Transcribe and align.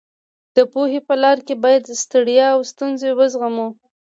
د 0.55 0.57
پوهې 0.71 0.99
په 1.07 1.13
لاره 1.21 1.41
کې 1.47 1.55
باید 1.63 1.83
ستړیا 2.03 2.47
او 2.55 2.61
ستونزې 2.71 3.09
وزغمو. 3.19 3.67